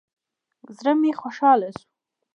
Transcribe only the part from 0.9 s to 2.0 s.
مې خوشاله سو.